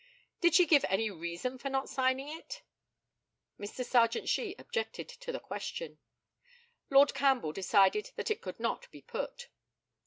Did 0.39 0.55
she 0.55 0.65
give 0.65 0.83
any 0.89 1.11
reason 1.11 1.59
for 1.59 1.69
not 1.69 1.87
signing 1.87 2.27
it? 2.27 2.63
Mr. 3.59 3.85
Sergeant 3.85 4.27
SHEE 4.27 4.55
objected 4.57 5.07
to 5.09 5.31
the 5.31 5.39
question. 5.39 5.99
Lord 6.89 7.13
CAMPBELL 7.13 7.51
decided 7.53 8.09
that 8.15 8.31
it 8.31 8.41
could 8.41 8.59
not 8.59 8.89
be 8.89 9.03
put. 9.03 9.49